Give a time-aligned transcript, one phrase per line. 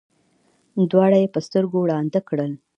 [0.91, 2.51] دواړه یې په سترګو ړانده کړل.